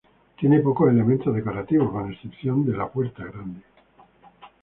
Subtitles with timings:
[0.39, 3.61] Tiene pocos elementos decorativos, con excepción de la "Puerta Grande".